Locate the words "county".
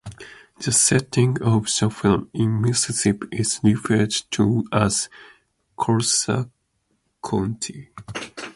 7.23-7.91